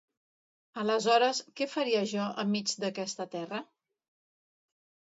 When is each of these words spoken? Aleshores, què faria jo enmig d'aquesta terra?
Aleshores, 0.83 1.41
què 1.61 1.69
faria 1.75 2.01
jo 2.15 2.27
enmig 2.45 2.75
d'aquesta 2.81 3.31
terra? 3.39 3.65